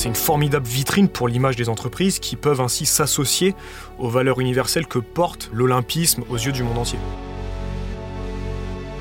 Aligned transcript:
C'est 0.00 0.08
une 0.08 0.14
formidable 0.14 0.66
vitrine 0.66 1.10
pour 1.10 1.28
l'image 1.28 1.56
des 1.56 1.68
entreprises 1.68 2.20
qui 2.20 2.34
peuvent 2.34 2.62
ainsi 2.62 2.86
s'associer 2.86 3.54
aux 3.98 4.08
valeurs 4.08 4.40
universelles 4.40 4.86
que 4.86 4.98
porte 4.98 5.50
l'olympisme 5.52 6.24
aux 6.30 6.38
yeux 6.38 6.52
du 6.52 6.62
monde 6.62 6.78
entier. 6.78 6.98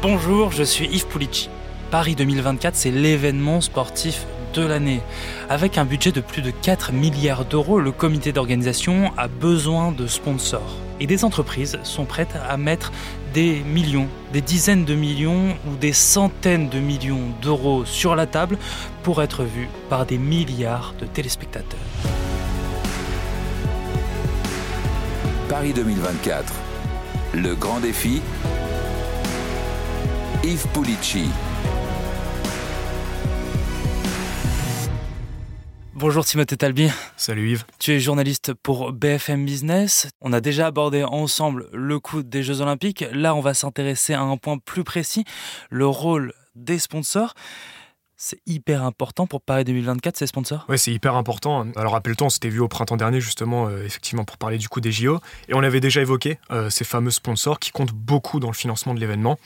Bonjour, 0.01 0.51
je 0.51 0.63
suis 0.63 0.87
Yves 0.87 1.07
Pulici. 1.07 1.49
Paris 1.89 2.15
2024, 2.15 2.75
c'est 2.75 2.91
l'événement 2.91 3.61
sportif 3.61 4.25
de 4.53 4.61
l'année. 4.61 4.99
Avec 5.47 5.77
un 5.77 5.85
budget 5.85 6.11
de 6.11 6.19
plus 6.19 6.41
de 6.41 6.51
4 6.51 6.91
milliards 6.91 7.45
d'euros, 7.45 7.79
le 7.79 7.93
comité 7.93 8.33
d'organisation 8.33 9.13
a 9.15 9.29
besoin 9.29 9.93
de 9.93 10.05
sponsors. 10.05 10.75
Et 10.99 11.07
des 11.07 11.23
entreprises 11.23 11.79
sont 11.83 12.05
prêtes 12.05 12.35
à 12.47 12.57
mettre 12.57 12.91
des 13.33 13.61
millions, 13.61 14.07
des 14.33 14.41
dizaines 14.41 14.85
de 14.85 14.95
millions 14.95 15.55
ou 15.67 15.75
des 15.79 15.93
centaines 15.93 16.69
de 16.69 16.79
millions 16.79 17.33
d'euros 17.41 17.85
sur 17.85 18.15
la 18.15 18.25
table 18.25 18.57
pour 19.03 19.21
être 19.21 19.43
vues 19.43 19.69
par 19.89 20.05
des 20.05 20.17
milliards 20.17 20.93
de 20.99 21.05
téléspectateurs. 21.05 21.79
Paris 25.47 25.73
2024. 25.73 26.53
Le 27.33 27.55
grand 27.55 27.79
défi. 27.79 28.21
Yves 30.43 30.67
Pulici. 30.73 31.29
Bonjour 35.99 36.23
Timothée 36.23 36.55
Talbi. 36.55 36.89
Salut 37.17 37.51
Yves. 37.51 37.65
Tu 37.77 37.91
es 37.91 37.99
journaliste 37.99 38.53
pour 38.53 38.93
BFM 38.93 39.43
Business. 39.43 40.07
On 40.21 40.31
a 40.31 40.39
déjà 40.39 40.67
abordé 40.67 41.03
ensemble 41.03 41.67
le 41.73 41.99
coût 41.99 42.23
des 42.23 42.41
Jeux 42.41 42.61
Olympiques. 42.61 43.03
Là, 43.11 43.35
on 43.35 43.41
va 43.41 43.53
s'intéresser 43.53 44.13
à 44.13 44.21
un 44.21 44.37
point 44.37 44.59
plus 44.59 44.85
précis, 44.85 45.25
le 45.69 45.85
rôle 45.85 46.31
des 46.55 46.79
sponsors. 46.79 47.33
C'est 48.21 48.41
hyper 48.45 48.83
important 48.83 49.27
pour 49.27 49.39
Paris 49.39 49.63
2024, 49.63 50.17
ces 50.17 50.27
sponsors? 50.27 50.65
Oui, 50.67 50.77
c'est 50.77 50.91
hyper 50.91 51.15
important. 51.15 51.65
Alors, 51.77 51.93
rappelle-toi, 51.93 52.27
on 52.27 52.29
s'était 52.29 52.49
vu 52.49 52.59
au 52.59 52.67
printemps 52.67 52.97
dernier, 52.97 53.21
justement, 53.21 53.67
euh, 53.67 53.85
effectivement, 53.85 54.25
pour 54.25 54.37
parler 54.37 54.57
du 54.57 54.67
coût 54.67 54.81
des 54.81 54.91
JO. 54.91 55.21
Et 55.47 55.53
on 55.53 55.63
avait 55.63 55.79
déjà 55.79 56.01
évoqué 56.01 56.37
euh, 56.51 56.69
ces 56.69 56.83
fameux 56.83 57.11
sponsors 57.11 57.59
qui 57.59 57.71
comptent 57.71 57.93
beaucoup 57.93 58.41
dans 58.41 58.49
le 58.49 58.53
financement 58.53 58.93
de 58.93 58.99
l'événement. 58.99 59.39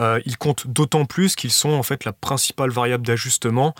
Euh, 0.00 0.18
ils 0.24 0.38
comptent 0.38 0.66
d'autant 0.66 1.04
plus 1.04 1.36
qu'ils 1.36 1.52
sont, 1.52 1.72
en 1.72 1.82
fait, 1.82 2.06
la 2.06 2.14
principale 2.14 2.70
variable 2.70 3.06
d'ajustement 3.06 3.74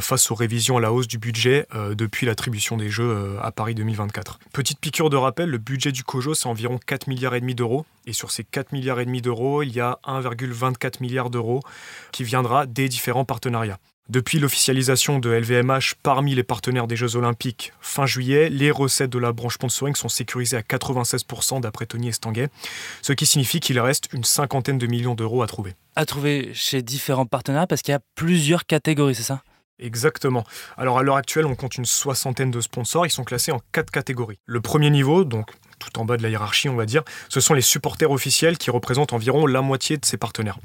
face 0.00 0.30
aux 0.30 0.34
révisions 0.34 0.78
à 0.78 0.80
la 0.80 0.90
hausse 0.90 1.06
du 1.06 1.18
budget 1.18 1.66
depuis 1.92 2.24
l'attribution 2.24 2.78
des 2.78 2.88
Jeux 2.88 3.36
à 3.42 3.52
Paris 3.52 3.74
2024. 3.74 4.38
Petite 4.54 4.80
piqûre 4.80 5.10
de 5.10 5.18
rappel, 5.18 5.50
le 5.50 5.58
budget 5.58 5.92
du 5.92 6.02
COJO, 6.02 6.32
c'est 6.32 6.46
environ 6.46 6.78
4 6.78 7.08
milliards 7.08 7.38
d'euros. 7.40 7.84
Et 8.06 8.12
sur 8.12 8.30
ces 8.30 8.44
4 8.44 8.72
milliards 8.72 9.00
et 9.00 9.04
demi 9.04 9.20
d'euros, 9.20 9.62
il 9.62 9.74
y 9.74 9.80
a 9.80 9.98
1,24 10.04 11.00
milliard 11.00 11.28
d'euros 11.30 11.60
qui 12.12 12.24
viendra 12.24 12.66
des 12.66 12.88
différents 12.88 13.24
partenariats 13.24 13.78
depuis 14.08 14.38
l'officialisation 14.38 15.18
de 15.18 15.30
LVMH 15.30 15.94
parmi 16.02 16.34
les 16.34 16.44
partenaires 16.44 16.86
des 16.86 16.96
Jeux 16.96 17.16
Olympiques 17.16 17.72
fin 17.80 18.06
juillet, 18.06 18.48
les 18.48 18.70
recettes 18.70 19.10
de 19.10 19.18
la 19.18 19.32
branche 19.32 19.54
sponsoring 19.54 19.94
sont 19.94 20.08
sécurisées 20.08 20.56
à 20.56 20.60
96% 20.60 21.60
d'après 21.60 21.86
Tony 21.86 22.08
Estanguet, 22.08 22.48
ce 23.02 23.12
qui 23.12 23.26
signifie 23.26 23.60
qu'il 23.60 23.80
reste 23.80 24.12
une 24.12 24.24
cinquantaine 24.24 24.78
de 24.78 24.86
millions 24.86 25.14
d'euros 25.14 25.42
à 25.42 25.46
trouver. 25.46 25.74
À 25.96 26.06
trouver 26.06 26.50
chez 26.54 26.82
différents 26.82 27.26
partenaires 27.26 27.66
parce 27.66 27.82
qu'il 27.82 27.92
y 27.92 27.96
a 27.96 28.00
plusieurs 28.14 28.66
catégories, 28.66 29.14
c'est 29.14 29.22
ça? 29.22 29.42
Exactement. 29.78 30.44
Alors 30.78 30.98
à 30.98 31.02
l'heure 31.02 31.16
actuelle, 31.16 31.44
on 31.44 31.54
compte 31.54 31.76
une 31.76 31.84
soixantaine 31.84 32.50
de 32.50 32.60
sponsors. 32.60 33.06
Ils 33.06 33.10
sont 33.10 33.24
classés 33.24 33.52
en 33.52 33.60
quatre 33.72 33.90
catégories. 33.90 34.38
Le 34.46 34.60
premier 34.60 34.88
niveau, 34.88 35.24
donc 35.24 35.50
tout 35.78 35.98
en 35.98 36.04
bas 36.04 36.16
de 36.16 36.22
la 36.22 36.28
hiérarchie, 36.28 36.68
on 36.68 36.76
va 36.76 36.86
dire, 36.86 37.02
ce 37.28 37.40
sont 37.40 37.54
les 37.54 37.60
supporters 37.60 38.10
officiels 38.10 38.58
qui 38.58 38.70
représentent 38.70 39.12
environ 39.12 39.46
la 39.46 39.62
moitié 39.62 39.96
de 39.96 40.04
ses 40.04 40.16
partenaires. 40.16 40.58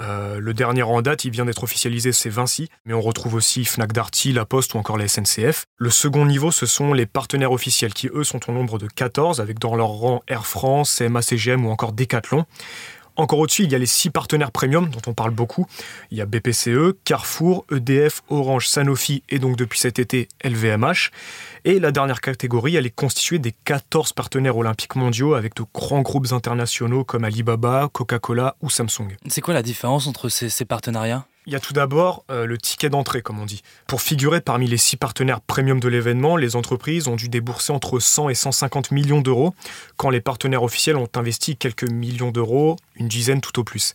Euh, 0.00 0.38
le 0.40 0.54
dernier 0.54 0.82
en 0.82 1.02
date, 1.02 1.24
il 1.24 1.30
vient 1.30 1.44
d'être 1.44 1.62
officialisé, 1.62 2.12
c'est 2.12 2.30
Vinci, 2.30 2.68
mais 2.84 2.94
on 2.94 3.00
retrouve 3.00 3.34
aussi 3.34 3.64
Fnac 3.64 3.92
Darty, 3.92 4.32
La 4.32 4.44
Poste 4.44 4.74
ou 4.74 4.78
encore 4.78 4.96
la 4.96 5.08
SNCF. 5.08 5.66
Le 5.76 5.90
second 5.90 6.26
niveau, 6.26 6.50
ce 6.50 6.66
sont 6.66 6.92
les 6.92 7.06
partenaires 7.06 7.52
officiels 7.52 7.94
qui, 7.94 8.08
eux, 8.12 8.24
sont 8.24 8.50
au 8.50 8.52
nombre 8.52 8.78
de 8.78 8.86
14, 8.86 9.40
avec 9.40 9.58
dans 9.58 9.76
leur 9.76 9.88
rang 9.88 10.22
Air 10.28 10.46
France, 10.46 11.00
CMA-CGM 11.00 11.64
ou 11.64 11.70
encore 11.70 11.92
Decathlon. 11.92 12.44
Encore 13.16 13.38
au-dessus, 13.38 13.62
il 13.62 13.70
y 13.70 13.74
a 13.76 13.78
les 13.78 13.86
six 13.86 14.10
partenaires 14.10 14.50
premium 14.50 14.90
dont 14.90 15.02
on 15.06 15.14
parle 15.14 15.30
beaucoup. 15.30 15.66
Il 16.10 16.18
y 16.18 16.20
a 16.20 16.26
BPCE, 16.26 16.96
Carrefour, 17.04 17.64
EDF, 17.70 18.22
Orange, 18.28 18.66
Sanofi 18.66 19.22
et 19.28 19.38
donc 19.38 19.56
depuis 19.56 19.78
cet 19.78 20.00
été 20.00 20.28
LVMH. 20.42 21.10
Et 21.64 21.78
la 21.78 21.92
dernière 21.92 22.20
catégorie, 22.20 22.74
elle 22.74 22.86
est 22.86 22.94
constituée 22.94 23.38
des 23.38 23.52
14 23.64 24.12
partenaires 24.12 24.56
olympiques 24.56 24.96
mondiaux 24.96 25.34
avec 25.34 25.54
de 25.54 25.64
grands 25.72 26.02
groupes 26.02 26.32
internationaux 26.32 27.04
comme 27.04 27.24
Alibaba, 27.24 27.88
Coca-Cola 27.92 28.56
ou 28.62 28.68
Samsung. 28.68 29.16
C'est 29.28 29.40
quoi 29.40 29.54
la 29.54 29.62
différence 29.62 30.06
entre 30.08 30.28
ces, 30.28 30.64
partenariats? 30.64 31.26
Il 31.46 31.52
y 31.52 31.56
a 31.56 31.60
tout 31.60 31.72
d'abord 31.72 32.24
euh, 32.30 32.46
le 32.46 32.56
ticket 32.58 32.88
d'entrée, 32.88 33.22
comme 33.22 33.38
on 33.38 33.44
dit. 33.44 33.62
Pour 33.86 34.00
figurer 34.00 34.40
parmi 34.40 34.66
les 34.66 34.76
six 34.76 34.96
partenaires 34.96 35.40
premium 35.40 35.80
de 35.80 35.88
l'événement, 35.88 36.36
les 36.36 36.56
entreprises 36.56 37.08
ont 37.08 37.16
dû 37.16 37.28
débourser 37.28 37.72
entre 37.72 37.98
100 37.98 38.30
et 38.30 38.34
150 38.34 38.90
millions 38.90 39.20
d'euros, 39.20 39.54
quand 39.96 40.10
les 40.10 40.20
partenaires 40.20 40.62
officiels 40.62 40.96
ont 40.96 41.08
investi 41.14 41.56
quelques 41.56 41.88
millions 41.88 42.30
d'euros, 42.30 42.76
une 42.96 43.08
dizaine 43.08 43.40
tout 43.40 43.58
au 43.58 43.64
plus. 43.64 43.92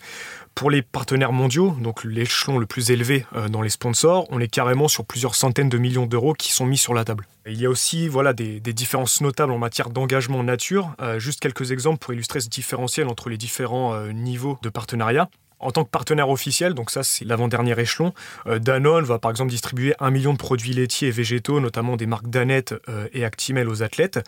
Pour 0.54 0.70
les 0.70 0.82
partenaires 0.82 1.32
mondiaux, 1.32 1.76
donc 1.80 2.04
l'échelon 2.04 2.58
le 2.58 2.66
plus 2.66 2.92
élevé 2.92 3.26
euh, 3.36 3.48
dans 3.48 3.62
les 3.62 3.70
sponsors, 3.70 4.26
on 4.30 4.40
est 4.40 4.48
carrément 4.48 4.88
sur 4.88 5.06
plusieurs 5.06 5.36
centaines 5.36 5.70
de 5.70 5.78
millions 5.78 6.06
d'euros 6.06 6.34
qui 6.34 6.52
sont 6.52 6.66
mis 6.66 6.78
sur 6.78 6.94
la 6.94 7.06
table. 7.06 7.28
il 7.48 7.60
y 7.60 7.66
a 7.66 7.70
aussi 7.70 8.08
voilà, 8.08 8.34
des, 8.34 8.60
différences 8.60 9.22
notables 9.22 9.52
en 9.52 9.58
matière 9.58 9.90
d'engagement 9.90 10.44
nature. 10.44 10.94
Euh, 11.02 11.18
juste 11.18 11.40
quelques 11.40 11.72
exemples 11.72 12.00
pour 12.00 12.14
illustrer 12.14 12.42
ce 12.42 12.50
différentiel 12.50 13.08
entre 13.08 13.30
les 13.30 13.38
différents 13.38 14.00
niveaux 14.08 14.60
de 14.62 14.70
partenariat. 14.70 15.30
En 15.60 15.72
tant 15.72 15.84
que 15.84 15.90
partenaire 15.90 16.30
officiel, 16.30 16.74
donc 16.74 16.90
ça 16.90 17.04
c'est 17.04 17.26
l'avant-dernier 17.26 17.78
échelon, 17.80 18.14
Danone 18.46 19.04
va 19.04 19.20
par 19.20 19.32
exemple 19.32 19.52
distribuer 19.52 19.94
un 20.00 20.10
million 20.10 20.34
de 20.34 20.38
produits 20.38 20.74
laitiers 20.74 21.10
et 21.10 21.12
végétaux, 21.12 21.60
notamment 21.60 21.98
des 21.98 22.06
marques 22.06 22.30
Danette 22.30 22.74
et 23.14 23.26
Actimel 23.26 23.68
aux 23.68 23.84
athlètes. 23.84 24.20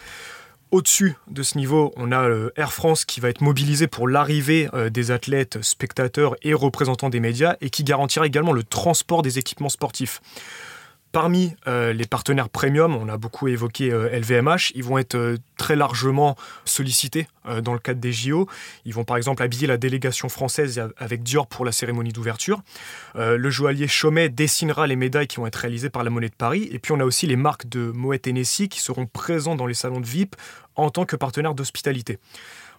Au-dessus 0.71 1.15
de 1.27 1.43
ce 1.43 1.57
niveau, 1.57 1.91
on 1.97 2.13
a 2.13 2.29
euh, 2.29 2.49
Air 2.55 2.71
France 2.71 3.03
qui 3.03 3.19
va 3.19 3.27
être 3.27 3.41
mobilisé 3.41 3.87
pour 3.87 4.07
l'arrivée 4.07 4.69
euh, 4.73 4.89
des 4.89 5.11
athlètes, 5.11 5.61
spectateurs 5.61 6.37
et 6.43 6.53
représentants 6.53 7.09
des 7.09 7.19
médias 7.19 7.57
et 7.59 7.69
qui 7.69 7.83
garantira 7.83 8.25
également 8.25 8.53
le 8.53 8.63
transport 8.63 9.21
des 9.21 9.37
équipements 9.37 9.67
sportifs. 9.67 10.21
Parmi 11.11 11.53
euh, 11.67 11.93
les 11.93 12.05
partenaires 12.05 12.49
premium, 12.49 12.95
on 12.95 13.09
a 13.09 13.17
beaucoup 13.17 13.47
évoqué 13.47 13.89
LVMH, 13.89 14.71
ils 14.75 14.83
vont 14.83 14.97
être 14.97 15.35
très 15.57 15.75
largement 15.75 16.35
sollicités 16.65 17.27
dans 17.63 17.73
le 17.73 17.79
cadre 17.79 17.99
des 17.99 18.13
JO. 18.13 18.47
Ils 18.85 18.93
vont 18.93 19.03
par 19.03 19.17
exemple 19.17 19.43
habiller 19.43 19.67
la 19.67 19.77
délégation 19.77 20.29
française 20.29 20.81
avec 20.97 21.23
Dior 21.23 21.47
pour 21.47 21.65
la 21.65 21.71
cérémonie 21.71 22.13
d'ouverture. 22.13 22.61
le 23.15 23.49
joaillier 23.49 23.87
Chaumet 23.87 24.29
dessinera 24.29 24.87
les 24.87 24.95
médailles 24.95 25.27
qui 25.27 25.37
vont 25.37 25.47
être 25.47 25.55
réalisées 25.55 25.89
par 25.89 26.03
la 26.03 26.09
Monnaie 26.09 26.29
de 26.29 26.35
Paris. 26.35 26.69
Et 26.71 26.79
puis 26.79 26.93
on 26.93 26.99
a 26.99 27.03
aussi 27.03 27.27
les 27.27 27.35
marques 27.35 27.67
de 27.67 27.91
Moet 27.91 28.27
Hennessy 28.27 28.69
qui 28.69 28.79
seront 28.79 29.05
présents 29.05 29.55
dans 29.55 29.65
les 29.65 29.73
salons 29.73 29.99
de 29.99 30.05
VIP 30.05 30.35
en 30.81 30.89
tant 30.89 31.05
que 31.05 31.15
partenaire 31.15 31.55
d'hospitalité. 31.55 32.19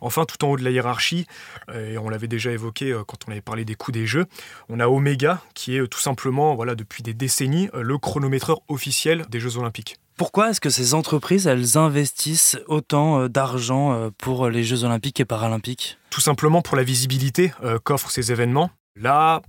Enfin, 0.01 0.25
tout 0.25 0.45
en 0.45 0.49
haut 0.49 0.57
de 0.57 0.65
la 0.65 0.71
hiérarchie, 0.71 1.27
euh, 1.71 1.93
et 1.93 1.99
on 1.99 2.09
l'avait 2.09 2.29
déjà 2.29 2.51
évoqué 2.51 2.91
euh, 2.91 3.05
quand 3.05 3.19
on 3.29 3.31
avait 3.31 3.41
parlé 3.41 3.65
des 3.65 3.77
coûts 3.77 3.93
des 3.93 4.07
jeux, 4.07 4.27
on 4.69 4.81
a 4.81 4.89
Omega, 4.89 5.41
qui 5.55 5.77
est 5.77 5.81
euh, 5.81 5.87
tout 5.87 6.01
simplement, 6.01 6.57
voilà, 6.57 6.75
depuis 6.75 7.05
des 7.05 7.15
décennies, 7.15 7.69
le 7.73 7.99
chronométreur 7.99 8.61
officiel 8.69 9.25
des 9.29 9.39
Jeux 9.39 9.59
Olympiques. 9.59 9.97
Pourquoi 10.17 10.51
est-ce 10.51 10.61
que 10.61 10.71
ces 10.71 10.95
entreprises, 10.95 11.47
elles 11.47 11.79
investissent 11.79 12.59
autant 12.67 13.29
d'argent 13.29 14.11
pour 14.19 14.51
les 14.51 14.63
Jeux 14.63 14.85
Olympiques 14.85 15.21
et 15.21 15.25
Paralympiques? 15.25 15.99
Tout 16.11 16.21
simplement 16.21 16.61
pour 16.61 16.77
la 16.77 16.83
visibilité 16.83 17.53
qu'offrent 17.83 18.11
ces 18.11 18.31
événements. 18.31 18.71
Là, 18.95 19.41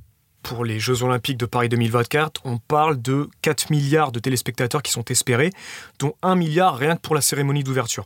pour 0.44 0.66
les 0.66 0.80
Jeux 0.80 1.04
Olympiques 1.04 1.38
de 1.38 1.46
Paris 1.46 1.70
2024, 1.70 2.42
on 2.46 2.58
parle 2.58 3.02
de 3.02 3.30
4 3.42 3.72
milliards 3.72 4.12
de 4.12 4.20
téléspectateurs 4.20 4.84
qui 4.84 4.92
sont 4.92 5.06
espérés, 5.06 5.52
dont 6.00 6.14
1 6.22 6.36
milliard 6.36 6.78
rien 6.78 6.96
que 6.96 7.02
pour 7.02 7.16
la 7.16 7.22
cérémonie 7.22 7.64
d'ouverture. 7.64 8.06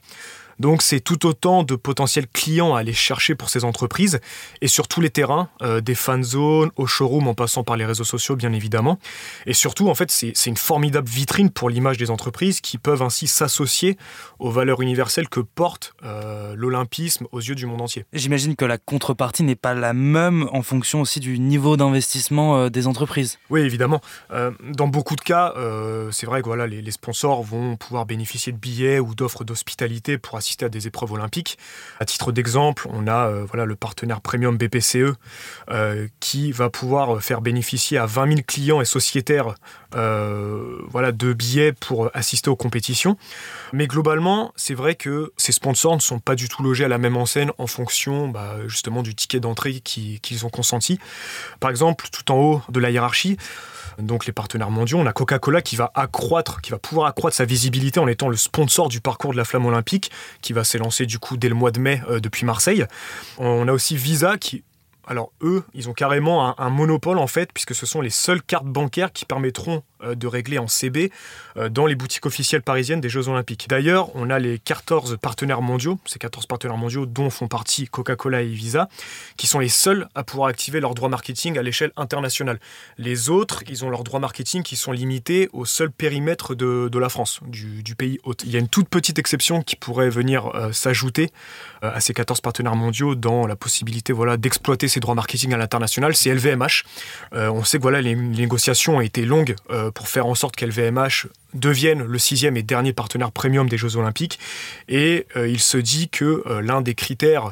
Donc 0.60 0.82
c'est 0.82 1.00
tout 1.00 1.26
autant 1.26 1.64
de 1.64 1.76
potentiels 1.76 2.28
clients 2.28 2.76
à 2.76 2.80
aller 2.80 2.94
chercher 2.94 3.36
pour 3.36 3.50
ces 3.50 3.64
entreprises 3.64 4.20
et 4.62 4.68
sur 4.68 4.88
tous 4.88 5.02
les 5.02 5.10
terrains, 5.10 5.50
euh, 5.62 5.82
des 5.82 5.96
fan 5.96 6.24
zones, 6.24 6.72
au 6.76 6.88
showroom 6.88 7.28
en 7.28 7.34
passant 7.34 7.64
par 7.64 7.78
les 7.78 7.86
réseaux 7.86 8.04
sociaux 8.04 8.36
bien 8.36 8.54
évidemment. 8.54 8.98
Et 9.46 9.54
surtout 9.54 9.90
en 9.90 9.96
fait 9.96 10.12
c'est 10.12 10.46
une 10.46 10.58
formidable 10.58 11.08
vitrine 11.08 11.50
pour 11.50 11.70
l'image 11.70 11.98
des 11.98 12.10
entreprises 12.10 12.62
qui 12.62 12.78
peuvent 12.78 13.02
ainsi 13.02 13.28
s'associer 13.28 13.98
aux 14.40 14.50
valeurs 14.50 14.82
universelles 14.82 15.30
que 15.30 15.40
porte 15.40 15.94
euh, 16.04 16.56
l'olympisme 16.56 17.28
aux 17.32 17.40
yeux 17.40 17.56
du 17.56 17.66
monde 17.66 17.82
entier. 17.82 18.06
J'imagine 18.14 18.56
que 18.56 18.66
la 18.66 18.78
contrepartie 18.78 19.44
n'est 19.44 19.56
pas 19.56 19.74
la 19.74 19.94
même 19.94 20.50
en 20.52 20.64
fonction 20.64 21.02
aussi 21.02 21.20
du 21.20 21.38
niveau 21.40 21.78
d'investissement 21.78 22.58
euh, 22.58 22.70
des 22.70 22.88
entreprises. 22.88 23.38
Oui 23.50 23.62
évidemment. 23.62 24.02
dans 24.32 24.88
beaucoup 24.88 25.16
de 25.16 25.22
cas, 25.22 25.54
c'est 26.12 26.26
vrai 26.26 26.42
que 26.42 26.48
voilà, 26.48 26.68
les, 26.68 26.82
les, 26.82 26.92
sponsors 26.92 27.44
vont 27.44 27.76
pouvoir 27.76 28.06
bénéficier 28.06 28.52
de 28.52 28.58
billets 28.58 29.00
ou 29.00 29.14
d'offres 29.14 29.44
d'hospitalité 29.44 30.18
pour 30.18 30.38
à 30.62 30.70
des 30.70 30.88
épreuves 30.88 31.12
olympiques. 31.12 31.58
À 32.00 32.06
titre 32.06 32.32
d'exemple, 32.32 32.88
on 32.92 33.08
a 33.08 33.28
euh, 33.28 33.46
voilà, 33.48 33.66
le 33.66 33.76
partenaire 33.76 34.22
premium 34.22 34.58
BPCE 34.58 35.14
euh, 35.70 36.08
qui 36.20 36.52
va 36.52 36.70
pouvoir 36.70 37.22
faire 37.22 37.42
bénéficier 37.42 37.98
à 37.98 38.06
20 38.06 38.28
000 38.30 38.40
clients 38.48 38.82
et 38.82 38.86
sociétaires 38.86 39.56
euh, 39.96 40.80
voilà, 40.90 41.12
de 41.12 41.34
billets 41.34 41.74
pour 41.74 42.10
assister 42.14 42.50
aux 42.50 42.56
compétitions. 42.56 43.18
Mais 43.74 43.88
globalement, 43.88 44.54
c'est 44.56 44.74
vrai 44.74 44.96
que 44.96 45.32
ces 45.38 45.52
sponsors 45.52 45.96
ne 45.96 46.02
sont 46.02 46.20
pas 46.20 46.36
du 46.36 46.50
tout 46.50 46.64
logés 46.64 46.86
à 46.86 46.88
la 46.88 46.98
même 46.98 47.18
enseigne 47.18 47.52
en 47.58 47.68
fonction 47.68 48.30
bah, 48.30 48.56
justement 48.68 49.04
du 49.04 49.16
ticket 49.16 49.40
d'entrée 49.40 49.80
qu'ils 49.82 50.46
ont 50.46 50.50
consenti. 50.50 51.00
Par 51.60 51.70
exemple, 51.70 52.08
tout 52.12 52.32
en 52.32 52.38
haut 52.38 52.62
de 52.70 52.80
la 52.80 52.90
hiérarchie, 52.92 53.38
donc 54.00 54.26
les 54.26 54.34
partenaires 54.34 54.70
mondiaux. 54.70 55.00
On 55.00 55.06
a 55.06 55.14
Coca-Cola 55.14 55.62
qui 55.62 55.76
va 55.76 55.92
accroître, 55.96 56.62
qui 56.62 56.72
va 56.72 56.78
pouvoir 56.78 57.08
accroître 57.08 57.36
sa 57.36 57.46
visibilité 57.46 58.00
en 58.00 58.08
étant 58.08 58.30
le 58.30 58.38
sponsor 58.38 58.90
du 58.90 59.02
parcours 59.02 59.32
de 59.32 59.38
la 59.38 59.46
flamme 59.46 59.66
olympique, 59.66 60.12
qui 60.42 60.54
va 60.54 60.64
s'élancer 60.64 61.06
du 61.06 61.20
coup 61.20 61.38
dès 61.38 61.50
le 61.50 61.56
mois 61.56 61.72
de 61.72 61.80
mai 61.80 62.02
euh, 62.10 62.20
depuis 62.20 62.46
Marseille. 62.46 62.86
On 63.38 63.68
a 63.68 63.72
aussi 63.72 63.96
Visa 63.96 64.38
qui 64.38 64.64
alors 65.08 65.32
eux, 65.42 65.64
ils 65.74 65.90
ont 65.90 65.94
carrément 65.94 66.60
un, 66.60 66.70
monopole 66.70 67.18
en 67.18 67.28
fait, 67.28 67.52
puisque 67.54 67.74
ce 67.74 67.86
sont 67.86 68.02
les 68.02 68.10
seules 68.10 68.44
cartes 68.44 68.66
bancaires 68.66 69.14
qui 69.14 69.24
permettront 69.26 69.82
euh, 70.04 70.16
de 70.16 70.28
régler 70.28 70.60
en 70.60 70.68
CB 70.68 71.12
euh, 71.56 71.70
dans 71.70 71.86
les 71.86 71.96
boutiques 71.96 72.26
officielles 72.26 72.62
parisiennes 72.62 73.00
des 73.00 73.10
Jeux 73.10 73.30
Olympiques. 73.30 73.68
D'ailleurs, 73.70 74.14
on 74.16 74.30
a 74.30 74.38
les 74.38 74.60
14 74.60 75.18
partenaires 75.22 75.62
mondiaux, 75.62 75.98
ces 76.06 76.20
14 76.20 76.46
partenaires 76.46 76.78
mondiaux 76.78 77.06
dont 77.06 77.30
font 77.30 77.48
partie 77.48 77.88
Coca-Cola 77.88 78.42
et 78.42 78.48
Visa, 78.48 78.90
qui 79.38 79.48
sont 79.48 79.60
les 79.60 79.70
seuls 79.70 80.10
à 80.14 80.24
pouvoir 80.24 80.50
activer 80.50 80.82
leurs 80.82 80.94
droits 80.94 81.10
marketing 81.10 81.58
à 81.58 81.64
l'échelle 81.64 81.94
internationale. 81.96 82.60
Les 82.98 83.30
autres, 83.30 83.64
ils 83.70 83.86
ont 83.86 83.90
leurs 83.90 84.04
droits 84.04 84.20
marketing 84.20 84.62
qui 84.62 84.76
sont 84.76 84.92
limités 84.92 85.50
au 85.54 85.64
seul 85.64 85.90
périmètre 85.90 86.54
de, 86.54 87.00
la 87.00 87.10
France, 87.10 87.40
du, 87.48 87.96
pays 87.96 88.20
hôte. 88.24 88.44
Il 88.44 88.52
y 88.52 88.58
a 88.58 88.60
une 88.60 88.68
toute 88.68 88.90
petite 88.90 89.20
exception 89.20 89.62
qui 89.62 89.78
pourrait 89.78 90.10
venir 90.10 90.48
euh, 90.54 90.72
s'ajouter 90.74 91.30
à 91.82 92.02
ces 92.02 92.14
14 92.14 92.42
partenaires 92.42 92.76
mondiaux 92.76 93.16
dans 93.16 93.48
la 93.48 93.56
possibilité 93.56 94.12
voilà, 94.12 94.36
d'exploiter 94.36 94.88
ces 94.88 94.97
droits 95.00 95.16
marketing 95.16 95.54
à 95.54 95.58
l'international, 95.58 96.16
c'est 96.16 96.34
LVMH. 96.34 96.84
on 97.32 97.64
sait 97.64 97.78
que 97.78 97.84
voilà, 97.84 98.02
les, 98.02 98.16
négociations 98.16 98.98
ont 98.98 99.02
été 99.02 99.26
longues 99.26 99.56
pour 99.94 100.08
faire 100.08 100.28
en 100.28 100.36
sorte 100.36 100.56
qu'LVMH 100.56 101.28
devienne 101.54 102.04
le 102.04 102.20
sixième 102.20 102.58
et 102.58 102.64
dernier 102.64 102.94
partenaire 102.94 103.32
premium 103.32 103.68
des 103.70 103.78
Jeux 103.78 103.98
Olympiques. 103.98 104.40
Et 104.88 105.26
euh, 105.36 105.48
il 105.48 105.60
se 105.60 105.78
dit 105.78 106.10
que 106.10 106.44
euh, 106.46 106.62
l'un 106.62 106.82
des 106.82 106.96
critères, 106.96 107.48
euh, 107.48 107.50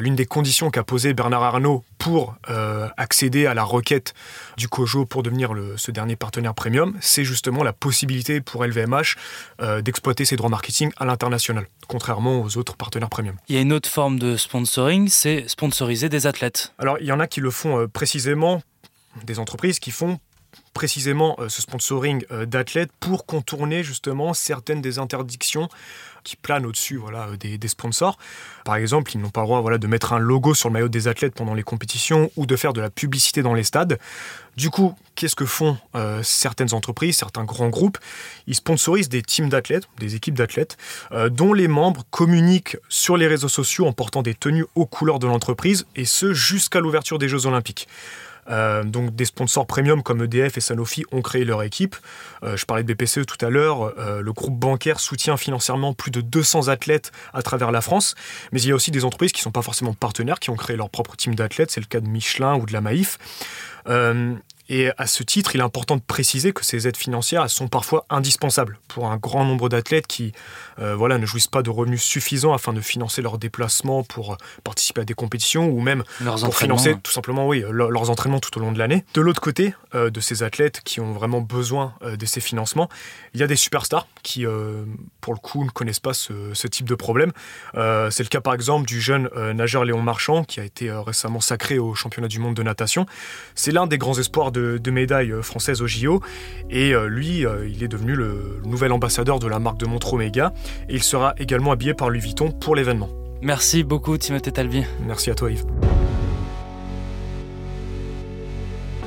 l'une 0.00 0.14
des 0.14 0.26
conditions 0.26 0.70
qu'a 0.70 0.84
posé 0.84 1.14
Bernard 1.14 1.42
Arnault 1.42 1.84
pour 1.98 2.36
accéder 2.96 3.46
à 3.46 3.54
la 3.54 3.64
requête 3.64 4.14
du 4.56 4.68
COJO 4.68 5.06
pour 5.06 5.22
devenir 5.22 5.52
ce 5.76 5.90
dernier 5.90 6.16
partenaire 6.16 6.54
premium, 6.54 6.96
c'est 7.00 7.24
justement 7.24 7.62
la 7.62 7.72
possibilité 7.72 8.40
pour 8.40 8.64
LVMH 8.64 9.16
d'exploiter 9.82 10.24
ses 10.24 10.36
droits 10.36 10.50
marketing 10.50 10.90
à 10.98 11.04
l'international, 11.04 11.66
contrairement 11.86 12.42
aux 12.42 12.56
autres 12.56 12.76
partenaires 12.76 13.10
premium. 13.10 13.36
Il 13.48 13.54
y 13.54 13.58
a 13.58 13.62
une 13.62 13.72
autre 13.72 13.88
forme 13.88 14.18
de 14.18 14.36
sponsoring, 14.36 15.08
c'est 15.08 15.48
sponsoriser 15.48 16.08
des 16.08 16.26
athlètes. 16.26 16.72
Alors 16.78 16.98
il 17.00 17.06
y 17.06 17.12
en 17.12 17.20
a 17.20 17.26
qui 17.26 17.40
le 17.40 17.50
font 17.50 17.88
précisément 17.88 18.62
des 19.24 19.38
entreprises 19.38 19.78
qui 19.78 19.90
font 19.90 20.20
précisément 20.78 21.34
euh, 21.40 21.48
ce 21.48 21.60
sponsoring 21.60 22.24
euh, 22.30 22.46
d'athlètes 22.46 22.92
pour 23.00 23.26
contourner 23.26 23.82
justement 23.82 24.32
certaines 24.32 24.80
des 24.80 25.00
interdictions 25.00 25.68
qui 26.22 26.36
planent 26.36 26.66
au-dessus 26.66 26.96
voilà, 26.96 27.26
euh, 27.26 27.36
des, 27.36 27.68
sponsors. 27.68 28.16
Par 28.64 28.76
exemple, 28.76 29.10
ils 29.12 29.20
n'ont 29.20 29.30
pas 29.30 29.40
le 29.40 29.48
droit 29.48 29.60
voilà, 29.60 29.78
de 29.78 29.86
mettre 29.88 30.12
un 30.12 30.20
logo 30.20 30.54
sur 30.54 30.68
le 30.68 30.74
maillot 30.74 30.88
des 30.88 31.08
athlètes 31.08 31.34
pendant 31.34 31.54
les 31.54 31.64
compétitions 31.64 32.30
ou 32.36 32.46
de 32.46 32.54
faire 32.54 32.72
de 32.72 32.80
la 32.80 32.90
publicité 32.90 33.42
dans 33.42 33.54
les 33.54 33.64
stades. 33.64 33.98
Du 34.56 34.70
coup, 34.70 34.94
qu'est-ce 35.16 35.36
que 35.36 35.46
font 35.46 35.78
certaines 36.22 36.74
entreprises, 36.74 37.16
certains 37.16 37.44
grands 37.44 37.68
groupes? 37.68 37.98
Ils 38.48 38.56
sponsorisent 38.56 39.08
des 39.08 39.22
teams 39.22 39.48
d'athlètes, 39.48 39.88
des 39.98 40.16
équipes 40.16 40.34
d'athlètes, 40.34 40.76
dont 41.30 41.52
les 41.52 41.68
membres 41.68 42.02
communiquent 42.10 42.76
sur 42.88 43.16
les 43.16 43.28
réseaux 43.28 43.48
sociaux 43.48 43.86
en 43.86 43.92
portant 43.92 44.22
des 44.22 44.34
tenues 44.34 44.66
aux 44.74 44.86
couleurs 44.86 45.20
de 45.20 45.28
l'entreprise, 45.28 45.86
et 45.94 46.04
ce 46.04 46.34
jusqu'à 46.34 46.80
l'ouverture 46.80 47.20
des 47.20 47.28
Jeux 47.28 47.46
olympiques. 47.46 47.86
Euh, 48.50 48.84
donc 48.84 49.14
des 49.14 49.24
sponsors 49.24 49.66
premium 49.66 50.02
comme 50.02 50.22
EDF 50.22 50.56
et 50.56 50.60
Sanofi 50.60 51.04
ont 51.12 51.22
créé 51.22 51.44
leur 51.44 51.62
équipe. 51.62 51.96
Euh, 52.42 52.56
je 52.56 52.64
parlais 52.64 52.82
de 52.82 52.92
BPCE 52.92 53.26
tout 53.26 53.44
à 53.44 53.50
l'heure. 53.50 53.94
Euh, 53.98 54.20
le 54.22 54.32
groupe 54.32 54.58
bancaire 54.58 55.00
soutient 55.00 55.36
financièrement 55.36 55.94
plus 55.94 56.10
de 56.10 56.20
200 56.20 56.68
athlètes 56.68 57.12
à 57.32 57.42
travers 57.42 57.70
la 57.70 57.80
France. 57.80 58.14
Mais 58.52 58.60
il 58.60 58.68
y 58.68 58.72
a 58.72 58.74
aussi 58.74 58.90
des 58.90 59.04
entreprises 59.04 59.32
qui 59.32 59.40
ne 59.40 59.44
sont 59.44 59.52
pas 59.52 59.62
forcément 59.62 59.94
partenaires, 59.94 60.38
qui 60.38 60.50
ont 60.50 60.56
créé 60.56 60.76
leur 60.76 60.90
propre 60.90 61.16
team 61.16 61.34
d'athlètes. 61.34 61.70
C'est 61.70 61.80
le 61.80 61.86
cas 61.86 62.00
de 62.00 62.08
Michelin 62.08 62.56
ou 62.56 62.66
de 62.66 62.72
la 62.72 62.80
Maïf. 62.80 63.18
Et 64.68 64.90
à 64.98 65.06
ce 65.06 65.22
titre, 65.22 65.54
il 65.54 65.60
est 65.60 65.64
important 65.64 65.96
de 65.96 66.02
préciser 66.02 66.52
que 66.52 66.64
ces 66.64 66.86
aides 66.86 66.96
financières 66.96 67.48
sont 67.48 67.68
parfois 67.68 68.04
indispensables 68.10 68.78
pour 68.86 69.10
un 69.10 69.16
grand 69.16 69.44
nombre 69.44 69.70
d'athlètes 69.70 70.06
qui 70.06 70.32
euh, 70.78 70.94
voilà, 70.94 71.16
ne 71.16 71.24
jouissent 71.24 71.46
pas 71.46 71.62
de 71.62 71.70
revenus 71.70 72.02
suffisants 72.02 72.52
afin 72.52 72.74
de 72.74 72.80
financer 72.82 73.22
leurs 73.22 73.38
déplacements 73.38 74.04
pour 74.04 74.32
euh, 74.32 74.36
participer 74.64 75.00
à 75.00 75.04
des 75.04 75.14
compétitions 75.14 75.68
ou 75.68 75.80
même 75.80 76.04
pour 76.18 76.56
financer 76.56 76.96
tout 77.02 77.12
simplement 77.12 77.46
oui, 77.46 77.64
leurs 77.70 78.10
entraînements 78.10 78.40
tout 78.40 78.56
au 78.58 78.60
long 78.60 78.72
de 78.72 78.78
l'année. 78.78 79.04
De 79.14 79.22
l'autre 79.22 79.40
côté, 79.40 79.74
euh, 79.94 80.10
de 80.10 80.20
ces 80.20 80.42
athlètes 80.42 80.82
qui 80.84 81.00
ont 81.00 81.12
vraiment 81.12 81.40
besoin 81.40 81.94
de 82.02 82.26
ces 82.26 82.40
financements, 82.40 82.88
il 83.32 83.40
y 83.40 83.42
a 83.42 83.46
des 83.46 83.56
superstars 83.56 84.06
qui, 84.22 84.44
pour 85.20 85.32
le 85.32 85.38
coup, 85.38 85.64
ne 85.64 85.70
connaissent 85.70 86.00
pas 86.00 86.12
ce, 86.12 86.66
type 86.66 86.88
de 86.88 86.94
problème. 86.94 87.32
C'est 87.74 88.22
le 88.22 88.28
cas 88.28 88.40
par 88.40 88.54
exemple 88.54 88.86
du 88.86 89.00
jeune 89.00 89.28
nageur 89.54 89.84
Léon 89.84 90.02
Marchand 90.02 90.44
qui 90.44 90.60
a 90.60 90.64
été 90.64 90.90
récément 90.90 91.40
sacré 91.40 91.78
au 91.78 91.94
championnat 91.94 92.28
du 92.28 92.38
monde 92.38 92.54
de 92.54 92.62
natation. 92.62 93.06
C'est 93.54 93.72
l'un 93.72 93.86
des 93.86 93.98
grands 93.98 94.18
espoirs 94.18 94.52
de 94.52 94.57
de, 94.58 94.90
médailles 94.90 95.34
françaises 95.42 95.82
au 95.82 95.86
JO. 95.86 96.20
Et 96.70 96.94
euh, 96.94 97.08
lui, 97.08 97.46
euh, 97.46 97.68
il 97.68 97.82
est 97.82 97.88
devenu 97.88 98.14
le 98.14 98.60
nouvel 98.64 98.92
ambassadeur 98.92 99.38
de 99.38 99.46
la 99.46 99.58
marque 99.58 99.78
de 99.78 99.86
montre 99.86 100.14
Omega. 100.14 100.52
Et 100.88 100.94
il 100.94 101.02
sera 101.02 101.34
également 101.38 101.72
habillé 101.72 101.94
par 101.94 102.10
Louis 102.10 102.20
Vuitton 102.20 102.50
pour 102.50 102.74
l'événement. 102.74 103.08
Merci 103.40 103.84
beaucoup, 103.84 104.18
Timothée 104.18 104.52
Talbi. 104.52 104.84
Merci 105.06 105.30
à 105.30 105.34
toi, 105.34 105.50
Yves. 105.50 105.64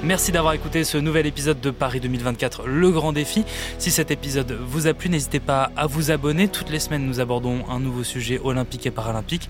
Merci 0.03 0.31
d'avoir 0.31 0.53
écouté 0.53 0.83
ce 0.83 0.97
nouvel 0.97 1.27
épisode 1.27 1.61
de 1.61 1.69
Paris 1.69 1.99
2024, 1.99 2.65
le 2.65 2.89
grand 2.89 3.13
défi. 3.13 3.45
Si 3.77 3.91
cet 3.91 4.09
épisode 4.09 4.57
vous 4.65 4.87
a 4.87 4.95
plu, 4.95 5.09
n'hésitez 5.09 5.39
pas 5.39 5.69
à 5.77 5.85
vous 5.85 6.09
abonner. 6.09 6.47
Toutes 6.47 6.71
les 6.71 6.79
semaines, 6.79 7.05
nous 7.05 7.19
abordons 7.19 7.63
un 7.69 7.79
nouveau 7.79 8.03
sujet 8.03 8.41
olympique 8.43 8.87
et 8.87 8.91
paralympique. 8.91 9.47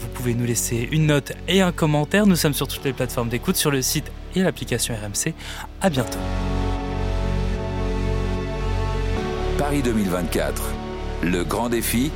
Vous 0.00 0.08
pouvez 0.08 0.34
nous 0.34 0.44
laisser 0.44 0.88
une 0.90 1.06
note 1.06 1.34
et 1.46 1.60
un 1.60 1.70
commentaire. 1.70 2.26
Nous 2.26 2.34
sommes 2.34 2.52
sur 2.52 2.66
toutes 2.66 2.84
les 2.84 2.92
plateformes 2.92 3.28
d'écoute, 3.28 3.54
sur 3.54 3.70
le 3.70 3.80
site 3.80 4.10
et 4.34 4.42
l'application 4.42 4.94
RMC. 4.94 5.34
À 5.80 5.90
bientôt. 5.90 6.18
Paris 9.58 9.82
2024, 9.82 10.62
le 11.22 11.44
grand 11.44 11.68
défi. 11.68 12.10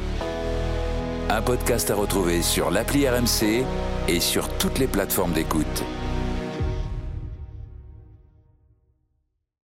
Un 1.29 1.43
podcast 1.43 1.91
à 1.91 1.95
retrouver 1.95 2.43
sur 2.43 2.71
l'appli 2.71 3.09
RMC 3.09 3.65
et 4.09 4.21
sur 4.21 4.49
toutes 4.59 4.79
les 4.79 4.87
plateformes 4.87 5.33
d'écoute. 5.33 5.85